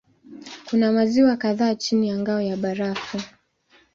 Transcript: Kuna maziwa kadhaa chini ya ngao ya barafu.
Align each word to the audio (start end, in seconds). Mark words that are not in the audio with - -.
Kuna 0.69 0.91
maziwa 0.91 1.37
kadhaa 1.37 1.75
chini 1.75 2.09
ya 2.09 2.17
ngao 2.19 2.41
ya 2.41 2.57
barafu. 2.57 3.17